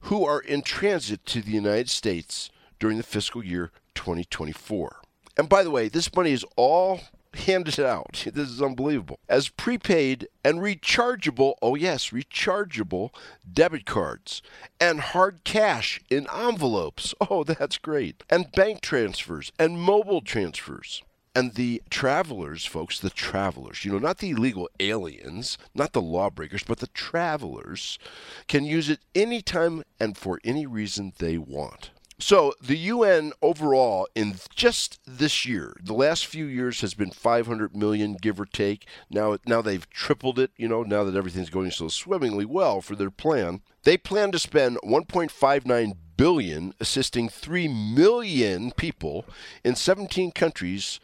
[0.00, 2.48] who are in transit to the United States
[2.78, 5.02] during the fiscal year 2024.
[5.36, 7.02] And by the way, this money is all
[7.36, 8.26] handed it out.
[8.34, 9.18] This is unbelievable.
[9.28, 13.10] As prepaid and rechargeable, oh yes, rechargeable
[13.50, 14.42] debit cards
[14.80, 17.14] and hard cash in envelopes.
[17.30, 18.22] Oh, that's great.
[18.28, 21.02] And bank transfers and mobile transfers.
[21.34, 26.62] And the travelers, folks, the travelers, you know, not the illegal aliens, not the lawbreakers,
[26.62, 27.98] but the travelers
[28.46, 31.90] can use it anytime and for any reason they want.
[32.18, 37.76] So the UN overall in just this year, the last few years has been 500
[37.76, 38.86] million, give or take.
[39.10, 40.52] Now, now they've tripled it.
[40.56, 44.38] You know, now that everything's going so swimmingly well for their plan, they plan to
[44.38, 49.26] spend 1.59 billion assisting 3 million people
[49.64, 51.00] in 17 countries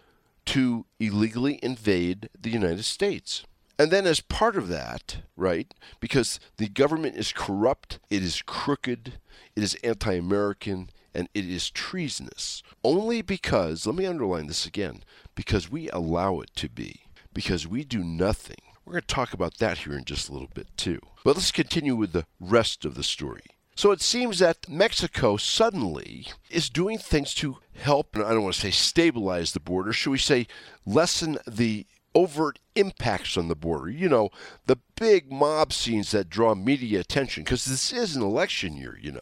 [0.46, 3.44] to illegally invade the United States.
[3.78, 9.14] And then, as part of that, right, because the government is corrupt, it is crooked,
[9.56, 12.62] it is anti American, and it is treasonous.
[12.84, 15.02] Only because, let me underline this again,
[15.34, 17.02] because we allow it to be,
[17.32, 18.56] because we do nothing.
[18.84, 21.00] We're going to talk about that here in just a little bit, too.
[21.24, 23.44] But let's continue with the rest of the story.
[23.76, 28.61] So it seems that Mexico suddenly is doing things to help, I don't want to
[28.61, 30.46] say stabilize the border, should we say
[30.84, 33.90] lessen the overt impacts on the border.
[33.90, 34.30] You know,
[34.66, 39.12] the big mob scenes that draw media attention, because this is an election year, you
[39.12, 39.20] know.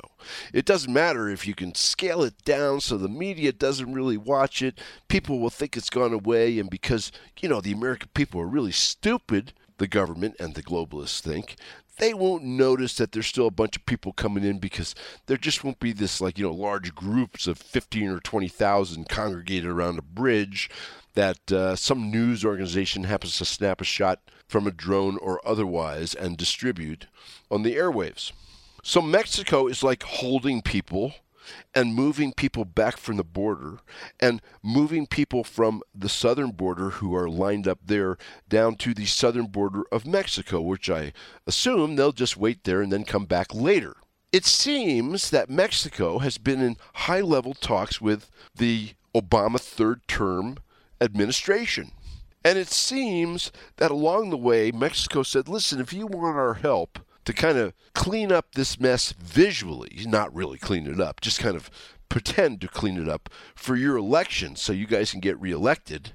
[0.53, 4.63] It doesn't matter if you can scale it down so the media doesn't really watch
[4.63, 4.79] it.
[5.09, 8.73] People will think it's gone away, and because, you know, the American people are really
[8.73, 11.57] stupid, the government and the globalists think,
[11.99, 14.95] they won't notice that there's still a bunch of people coming in because
[15.27, 19.69] there just won't be this like you know large groups of 15 or 20,000 congregated
[19.69, 20.71] around a bridge
[21.15, 26.15] that uh, some news organization happens to snap a shot from a drone or otherwise
[26.15, 27.07] and distribute
[27.51, 28.33] on the airwaves.
[28.83, 31.15] So Mexico is like holding people
[31.75, 33.79] and moving people back from the border
[34.21, 38.17] and moving people from the southern border who are lined up there
[38.49, 41.13] down to the southern border of Mexico, which I
[41.47, 43.97] assume they'll just wait there and then come back later.
[44.31, 50.59] It seems that Mexico has been in high level talks with the Obama third term
[51.01, 51.93] administration.
[52.45, 56.99] And it seems that along the way, Mexico said, listen, if you want our help
[57.25, 61.57] to kind of clean up this mess visually, not really clean it up, just kind
[61.57, 61.71] of
[62.09, 66.13] pretend to clean it up for your election so you guys can get reelected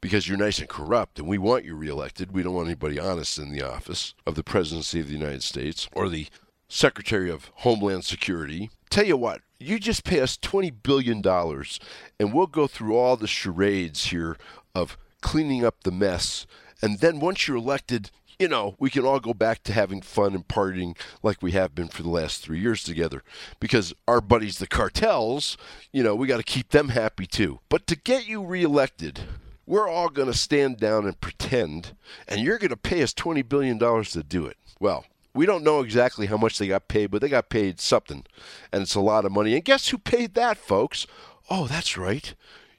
[0.00, 2.32] because you're nice and corrupt and we want you reelected.
[2.32, 5.88] We don't want anybody honest in the office of the presidency of the United States
[5.92, 6.26] or the
[6.70, 8.70] Secretary of Homeland Security.
[8.90, 13.26] Tell you what, you just pay us $20 billion and we'll go through all the
[13.26, 14.36] charades here
[14.74, 16.46] of cleaning up the mess.
[16.80, 20.32] And then once you're elected, you know, we can all go back to having fun
[20.32, 23.22] and partying like we have been for the last three years together.
[23.58, 25.58] Because our buddies, the cartels,
[25.92, 27.58] you know, we got to keep them happy too.
[27.68, 29.20] But to get you reelected,
[29.66, 31.94] we're all going to stand down and pretend,
[32.26, 34.56] and you're going to pay us $20 billion to do it.
[34.80, 35.04] Well,
[35.34, 38.24] we don't know exactly how much they got paid, but they got paid something.
[38.72, 39.54] And it's a lot of money.
[39.54, 41.06] And guess who paid that, folks?
[41.48, 42.34] Oh, that's right.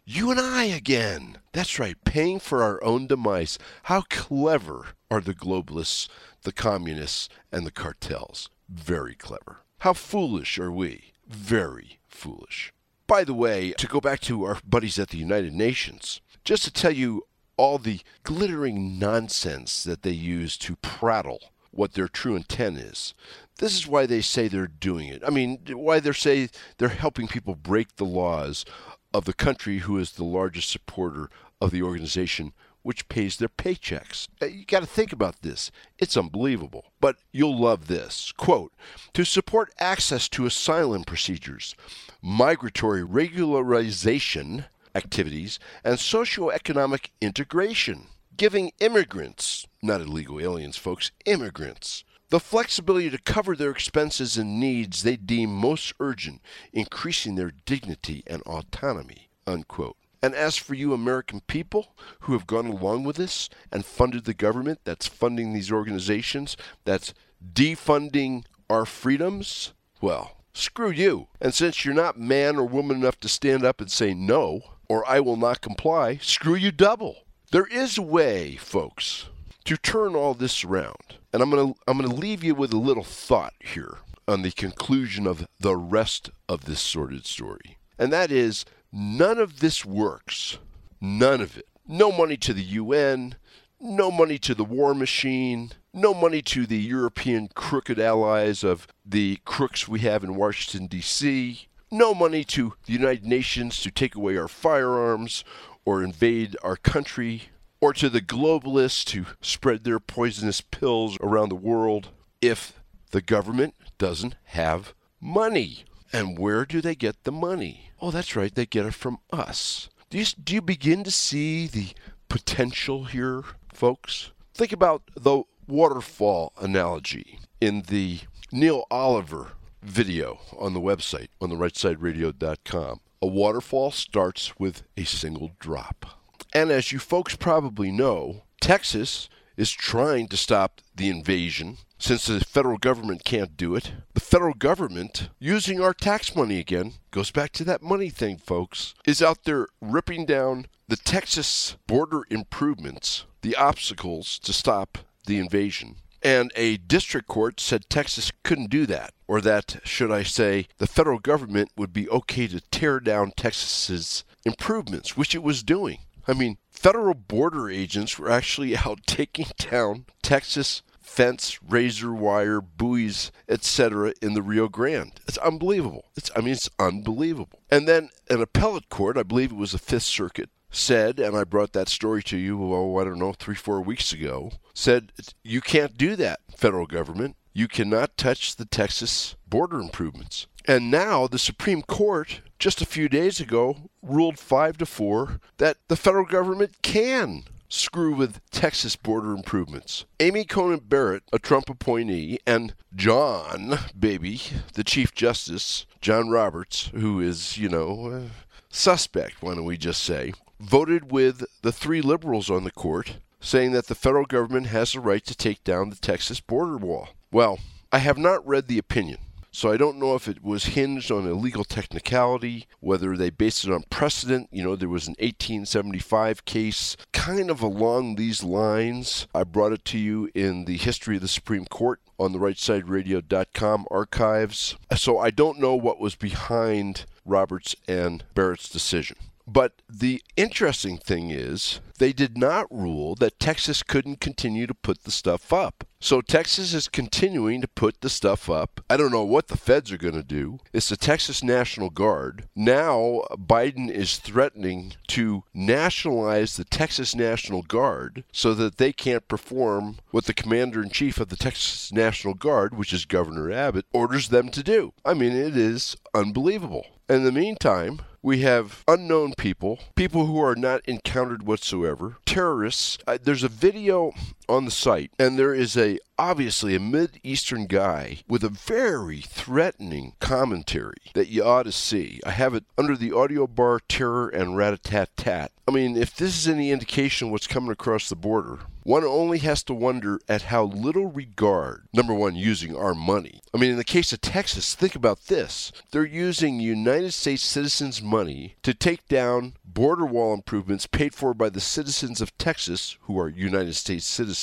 [0.05, 1.37] You and I again.
[1.53, 3.57] That's right, paying for our own demise.
[3.83, 6.09] How clever are the globalists,
[6.43, 8.49] the communists, and the cartels?
[8.67, 9.59] Very clever.
[9.79, 11.13] How foolish are we?
[11.27, 12.73] Very foolish.
[13.07, 16.71] By the way, to go back to our buddies at the United Nations, just to
[16.71, 17.23] tell you
[17.57, 23.13] all the glittering nonsense that they use to prattle what their true intent is.
[23.57, 25.23] This is why they say they're doing it.
[25.25, 28.65] I mean, why they say they're helping people break the laws
[29.13, 32.53] of the country who is the largest supporter of the organization
[32.83, 34.27] which pays their paychecks.
[34.41, 35.71] Uh, you got to think about this.
[35.99, 36.85] It's unbelievable.
[36.99, 38.31] But you'll love this.
[38.35, 38.73] Quote
[39.13, 41.75] To support access to asylum procedures,
[42.21, 44.65] migratory regularization
[44.95, 48.07] activities, and socioeconomic integration
[48.37, 55.03] giving immigrants, not illegal aliens, folks, immigrants, the flexibility to cover their expenses and needs
[55.03, 59.29] they deem most urgent, increasing their dignity and autonomy.
[59.45, 59.97] Unquote.
[60.23, 64.33] And as for you American people who have gone along with this and funded the
[64.33, 66.55] government that's funding these organizations,
[66.85, 67.13] that's
[67.53, 71.27] defunding our freedoms, well, screw you.
[71.41, 75.07] And since you're not man or woman enough to stand up and say no, or
[75.09, 77.25] I will not comply, screw you double.
[77.51, 79.27] There is a way, folks,
[79.65, 81.15] to turn all this around.
[81.33, 84.41] And I'm going to I'm going to leave you with a little thought here on
[84.41, 87.77] the conclusion of the rest of this sordid story.
[87.99, 90.59] And that is none of this works.
[91.01, 91.67] None of it.
[91.85, 93.35] No money to the UN,
[93.81, 99.41] no money to the war machine, no money to the European crooked allies of the
[99.43, 104.37] crooks we have in Washington, D.C., no money to the United Nations to take away
[104.37, 105.43] our firearms
[105.85, 111.55] or invade our country, or to the globalists to spread their poisonous pills around the
[111.55, 112.09] world
[112.41, 112.79] if
[113.11, 115.85] the government doesn't have money.
[116.13, 117.91] And where do they get the money?
[118.01, 119.89] Oh, that's right, they get it from us.
[120.09, 121.89] Do you, do you begin to see the
[122.27, 124.31] potential here, folks?
[124.53, 128.19] Think about the waterfall analogy in the
[128.51, 132.99] Neil Oliver video on the website on the rightsideradio.com.
[133.21, 136.05] A waterfall starts with a single drop.
[136.53, 142.39] And as you folks probably know, Texas is trying to stop the invasion since the
[142.39, 143.91] federal government can't do it.
[144.15, 148.95] The federal government, using our tax money again, goes back to that money thing, folks,
[149.05, 154.97] is out there ripping down the Texas border improvements, the obstacles to stop
[155.27, 155.97] the invasion.
[156.23, 160.87] And a district court said Texas couldn't do that, or that, should I say, the
[160.87, 165.99] federal government would be okay to tear down Texas's improvements, which it was doing.
[166.27, 173.31] I mean, federal border agents were actually out taking down Texas fence, razor wire, buoys,
[173.49, 174.13] etc.
[174.21, 175.19] in the Rio Grande.
[175.27, 176.05] It's unbelievable.
[176.15, 177.59] It's I mean it's unbelievable.
[177.69, 181.43] And then an appellate court, I believe it was the Fifth Circuit, said, and I
[181.43, 185.11] brought that story to you, oh, I don't know, three, four weeks ago, said,
[185.43, 187.35] you can't do that, federal government.
[187.53, 190.47] You cannot touch the Texas border improvements.
[190.65, 195.77] And now the Supreme Court, just a few days ago, ruled 5 to 4 that
[195.89, 200.05] the federal government can screw with Texas border improvements.
[200.19, 204.41] Amy Coney Barrett, a Trump appointee, and John, baby,
[204.73, 208.29] the Chief Justice, John Roberts, who is, you know, uh,
[208.69, 213.71] suspect, why don't we just say, voted with the three liberals on the court, saying
[213.71, 217.09] that the federal government has the right to take down the Texas border wall.
[217.31, 217.59] Well,
[217.91, 219.17] I have not read the opinion.
[219.53, 223.65] So I don't know if it was hinged on a legal technicality, whether they based
[223.65, 224.47] it on precedent.
[224.49, 229.27] You know, there was an 1875 case kind of along these lines.
[229.35, 233.87] I brought it to you in the history of the Supreme Court on the rightsideradio.com
[233.91, 234.77] archives.
[234.95, 239.17] So I don't know what was behind Roberts and Barrett's decision.
[239.51, 245.03] But the interesting thing is, they did not rule that Texas couldn't continue to put
[245.03, 245.83] the stuff up.
[245.99, 248.79] So Texas is continuing to put the stuff up.
[248.89, 250.59] I don't know what the feds are going to do.
[250.71, 252.45] It's the Texas National Guard.
[252.55, 259.97] Now Biden is threatening to nationalize the Texas National Guard so that they can't perform
[260.11, 264.29] what the commander in chief of the Texas National Guard, which is Governor Abbott, orders
[264.29, 264.93] them to do.
[265.03, 266.87] I mean, it is unbelievable.
[267.09, 272.97] In the meantime, we have unknown people, people who are not encountered whatsoever, terrorists.
[273.07, 274.11] Uh, there's a video
[274.51, 280.13] on the site, and there is a obviously a mid-eastern guy with a very threatening
[280.19, 282.19] commentary that you ought to see.
[282.23, 285.51] I have it under the audio bar terror and rat-a-tat-tat.
[285.67, 289.39] I mean, if this is any indication of what's coming across the border, one only
[289.39, 293.41] has to wonder at how little regard, number one, using our money.
[293.53, 295.71] I mean, in the case of Texas, think about this.
[295.91, 301.49] They're using United States citizens' money to take down border wall improvements paid for by
[301.49, 304.40] the citizens of Texas who are United States citizens.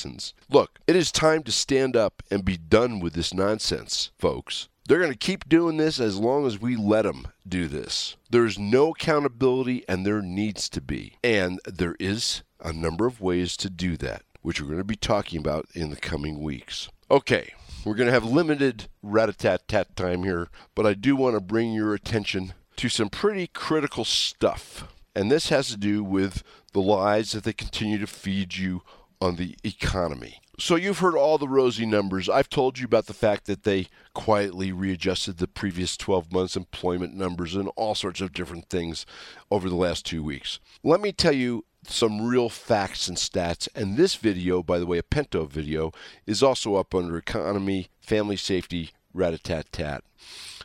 [0.51, 4.69] Look, it is time to stand up and be done with this nonsense, folks.
[4.87, 8.17] They're going to keep doing this as long as we let them do this.
[8.31, 11.19] There's no accountability, and there needs to be.
[11.23, 14.97] And there is a number of ways to do that, which we're going to be
[14.97, 16.89] talking about in the coming weeks.
[17.11, 17.53] Okay,
[17.85, 21.35] we're going to have limited rat a tat tat time here, but I do want
[21.35, 24.89] to bring your attention to some pretty critical stuff.
[25.15, 26.43] And this has to do with
[26.73, 28.83] the lies that they continue to feed you
[29.21, 30.41] on the economy.
[30.61, 32.29] So you've heard all the rosy numbers.
[32.29, 37.14] I've told you about the fact that they quietly readjusted the previous 12 months employment
[37.14, 39.07] numbers and all sorts of different things
[39.51, 40.59] over the last 2 weeks.
[40.83, 43.69] Let me tell you some real facts and stats.
[43.75, 45.93] And this video, by the way, a Pinto video,
[46.27, 50.03] is also up under economy, family safety, rat a tat tat.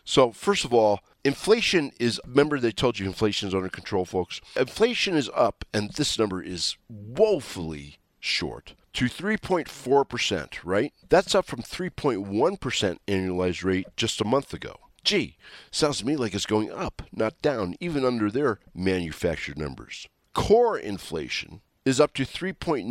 [0.03, 4.41] So, first of all, inflation is, remember they told you inflation is under control, folks?
[4.57, 10.93] Inflation is up, and this number is woefully short to 3.4%, right?
[11.09, 14.75] That's up from 3.1% annualized rate just a month ago.
[15.03, 15.37] Gee,
[15.71, 20.07] sounds to me like it's going up, not down, even under their manufactured numbers.
[20.33, 22.87] Core inflation is up to 3.9%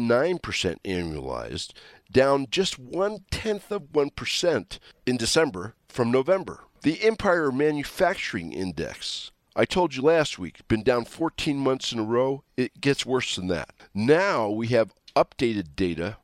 [0.84, 1.72] annualized,
[2.10, 6.64] down just one tenth of 1% in December from November.
[6.82, 12.04] The Empire Manufacturing Index I told you last week, been down 14 months in a
[12.04, 12.42] row.
[12.56, 13.70] It gets worse than that.
[13.92, 16.18] Now we have updated data,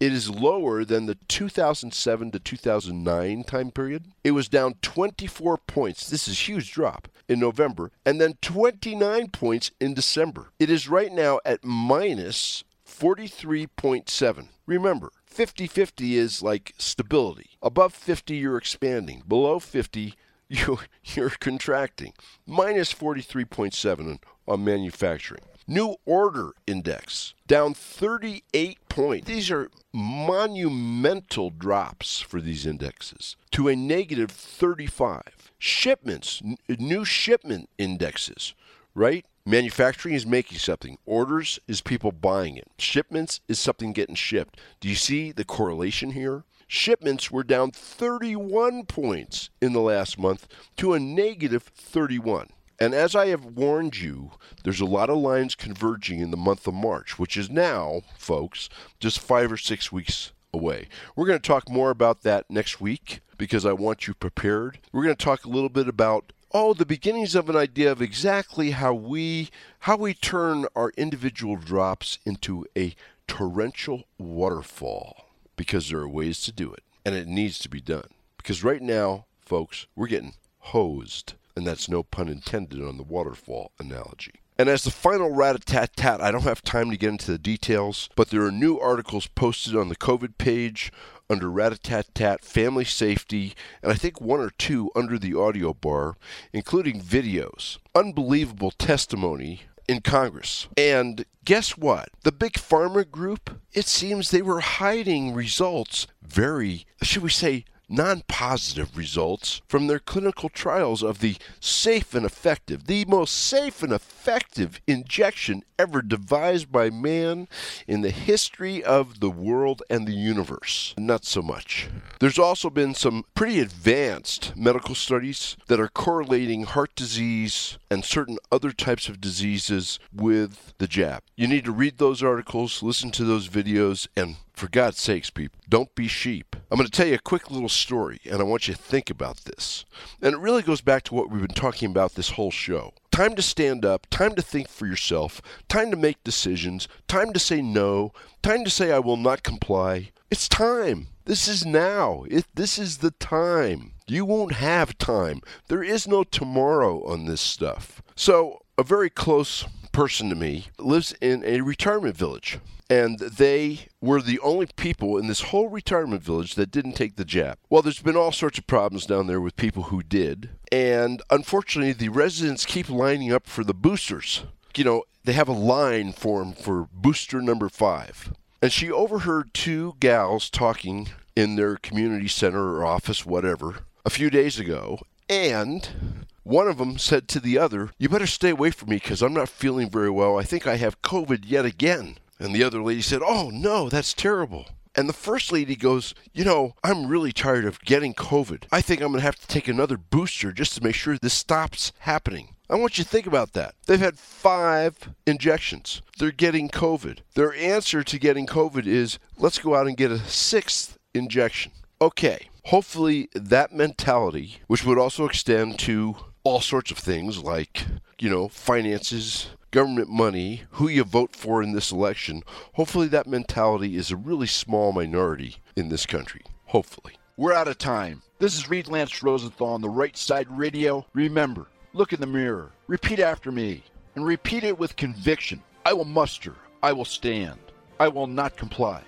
[0.00, 4.06] it is lower than the 2007 to 2009 time period.
[4.24, 6.08] It was down 24 points.
[6.08, 10.50] This is huge drop in November, and then 29 points in December.
[10.58, 14.48] It is right now at minus 43.7.
[14.66, 17.50] Remember, 50 50 is like stability.
[17.62, 19.22] Above 50, you're expanding.
[19.28, 20.14] Below 50,
[20.48, 22.14] you, you're contracting.
[22.46, 25.42] Minus 43.7 on manufacturing.
[25.70, 29.26] New order index down 38 points.
[29.28, 35.52] These are monumental drops for these indexes to a negative 35.
[35.58, 38.54] Shipments, n- new shipment indexes,
[38.94, 39.26] right?
[39.44, 40.96] Manufacturing is making something.
[41.04, 42.68] Orders is people buying it.
[42.78, 44.58] Shipments is something getting shipped.
[44.80, 46.44] Do you see the correlation here?
[46.66, 50.48] Shipments were down 31 points in the last month
[50.78, 52.48] to a negative 31.
[52.80, 56.66] And as I have warned you, there's a lot of lines converging in the month
[56.66, 58.68] of March, which is now, folks,
[59.00, 60.88] just five or six weeks away.
[61.16, 64.78] We're going to talk more about that next week because I want you prepared.
[64.92, 68.00] We're going to talk a little bit about oh the beginnings of an idea of
[68.00, 69.50] exactly how we
[69.80, 72.94] how we turn our individual drops into a
[73.26, 75.26] torrential waterfall
[75.56, 78.08] because there are ways to do it and it needs to be done.
[78.36, 83.72] Because right now, folks, we're getting hosed and that's no pun intended on the waterfall
[83.80, 84.34] analogy.
[84.56, 87.32] And as the final rat a tat tat, I don't have time to get into
[87.32, 90.92] the details, but there are new articles posted on the COVID page
[91.28, 95.34] under rat a tat tat family safety, and I think one or two under the
[95.34, 96.16] audio bar,
[96.52, 97.78] including videos.
[97.94, 100.68] Unbelievable testimony in Congress.
[100.76, 102.10] And guess what?
[102.22, 108.22] The big pharma group, it seems they were hiding results very, should we say, non
[108.28, 113.92] positive results from their clinical trials of the safe and effective, the most safe and
[113.92, 117.48] effective injection ever devised by man
[117.86, 120.94] in the history of the world and the universe.
[120.98, 121.88] Not so much.
[122.20, 128.38] There's also been some pretty advanced medical studies that are correlating heart disease and certain
[128.50, 131.22] other types of diseases with the jab.
[131.36, 135.60] You need to read those articles, listen to those videos, and for God's sakes, people,
[135.68, 136.56] don't be sheep.
[136.70, 139.08] I'm going to tell you a quick little story, and I want you to think
[139.08, 139.84] about this.
[140.20, 142.92] And it really goes back to what we've been talking about this whole show.
[143.12, 147.38] Time to stand up, time to think for yourself, time to make decisions, time to
[147.38, 150.10] say no, time to say I will not comply.
[150.30, 151.06] It's time.
[151.24, 152.24] This is now.
[152.28, 153.92] It, this is the time.
[154.06, 155.40] You won't have time.
[155.68, 158.02] There is no tomorrow on this stuff.
[158.16, 162.58] So, a very close person to me lives in a retirement village
[162.90, 167.24] and they were the only people in this whole retirement village that didn't take the
[167.24, 167.58] jab.
[167.68, 171.92] Well, there's been all sorts of problems down there with people who did, and unfortunately,
[171.92, 174.44] the residents keep lining up for the boosters.
[174.76, 178.32] You know, they have a line formed for booster number five.
[178.62, 184.30] And she overheard two gals talking in their community center or office, whatever, a few
[184.30, 188.88] days ago, and one of them said to the other, You better stay away from
[188.88, 190.38] me because I'm not feeling very well.
[190.38, 192.16] I think I have COVID yet again.
[192.38, 194.66] And the other lady said, Oh, no, that's terrible.
[194.94, 198.64] And the first lady goes, You know, I'm really tired of getting COVID.
[198.72, 201.34] I think I'm going to have to take another booster just to make sure this
[201.34, 202.54] stops happening.
[202.70, 203.74] I want you to think about that.
[203.86, 206.02] They've had five injections.
[206.18, 207.20] They're getting COVID.
[207.34, 211.72] Their answer to getting COVID is let's go out and get a sixth injection.
[212.00, 217.86] Okay, hopefully that mentality, which would also extend to all sorts of things like,
[218.18, 222.42] you know, finances, government money, who you vote for in this election,
[222.74, 226.42] hopefully that mentality is a really small minority in this country.
[226.66, 227.14] Hopefully.
[227.36, 228.22] We're out of time.
[228.38, 231.06] This is Reid Lance Rosenthal on the Right Side Radio.
[231.12, 233.82] Remember, look in the mirror, repeat after me,
[234.14, 235.62] and repeat it with conviction.
[235.84, 236.54] I will muster.
[236.82, 237.58] I will stand.
[238.00, 239.02] I will not comply.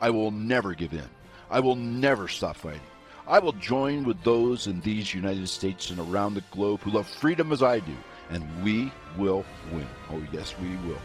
[0.00, 1.08] I will never give in.
[1.50, 2.80] I will never stop fighting.
[3.26, 7.06] I will join with those in these United States and around the globe who love
[7.06, 7.94] freedom as I do,
[8.30, 9.86] and we will win.
[10.10, 11.00] Oh, yes, we will.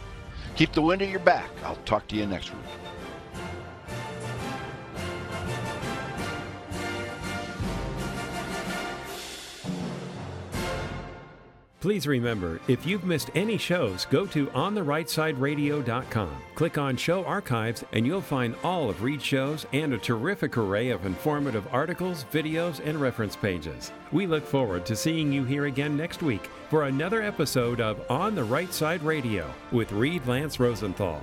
[0.56, 1.50] Keep the wind at your back.
[1.64, 2.83] I'll talk to you next week.
[11.84, 16.32] Please remember, if you've missed any shows, go to OnTheRightSideRadio.com.
[16.56, 20.92] Click on Show Archives, and you'll find all of Reid's shows and a terrific array
[20.92, 23.92] of informative articles, videos, and reference pages.
[24.14, 28.34] We look forward to seeing you here again next week for another episode of On
[28.34, 31.22] the Right Side Radio with Reid Lance Rosenthal.